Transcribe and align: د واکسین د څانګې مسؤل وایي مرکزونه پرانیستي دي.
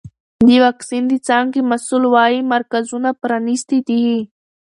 د 0.47 0.49
واکسین 0.65 1.03
د 1.09 1.13
څانګې 1.27 1.61
مسؤل 1.71 2.03
وایي 2.13 2.41
مرکزونه 2.53 3.09
پرانیستي 3.21 3.79
دي. 3.87 4.05